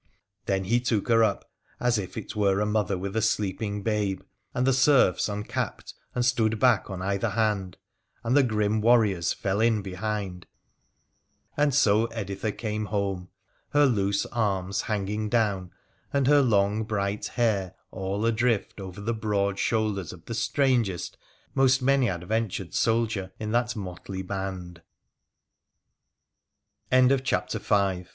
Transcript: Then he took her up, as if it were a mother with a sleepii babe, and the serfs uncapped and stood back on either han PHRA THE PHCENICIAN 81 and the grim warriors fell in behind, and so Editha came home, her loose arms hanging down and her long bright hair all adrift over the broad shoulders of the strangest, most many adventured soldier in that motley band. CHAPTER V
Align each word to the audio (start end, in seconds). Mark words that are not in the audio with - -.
Then 0.47 0.63
he 0.63 0.79
took 0.79 1.09
her 1.09 1.23
up, 1.23 1.47
as 1.79 1.99
if 1.99 2.17
it 2.17 2.35
were 2.35 2.59
a 2.59 2.65
mother 2.65 2.97
with 2.97 3.15
a 3.15 3.19
sleepii 3.21 3.83
babe, 3.83 4.21
and 4.51 4.65
the 4.65 4.73
serfs 4.73 5.29
uncapped 5.29 5.93
and 6.15 6.25
stood 6.25 6.57
back 6.59 6.89
on 6.89 7.03
either 7.03 7.29
han 7.29 7.45
PHRA 7.45 7.69
THE 7.69 7.69
PHCENICIAN 7.69 7.69
81 7.69 7.77
and 8.31 8.37
the 8.37 8.41
grim 8.49 8.81
warriors 8.81 9.33
fell 9.33 9.61
in 9.61 9.83
behind, 9.83 10.47
and 11.55 11.71
so 11.71 12.07
Editha 12.07 12.51
came 12.51 12.85
home, 12.85 13.29
her 13.73 13.85
loose 13.85 14.25
arms 14.31 14.81
hanging 14.81 15.29
down 15.29 15.69
and 16.11 16.25
her 16.25 16.41
long 16.41 16.83
bright 16.83 17.27
hair 17.27 17.75
all 17.91 18.25
adrift 18.25 18.79
over 18.81 19.01
the 19.01 19.13
broad 19.13 19.59
shoulders 19.59 20.11
of 20.11 20.25
the 20.25 20.33
strangest, 20.33 21.15
most 21.53 21.79
many 21.83 22.07
adventured 22.09 22.73
soldier 22.73 23.31
in 23.39 23.51
that 23.51 23.75
motley 23.75 24.23
band. 24.23 24.81
CHAPTER 26.91 27.59
V 27.59 28.05